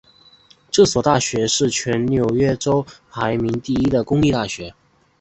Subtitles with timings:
[0.71, 4.73] 这所大学是全纽约州排名第一的公立大学。